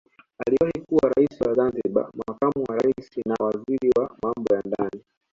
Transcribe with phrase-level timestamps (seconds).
[0.47, 5.03] Aliwahi kuwa rais wa Zanzibar makamu wa rais na waziri wa Mambo ya ndani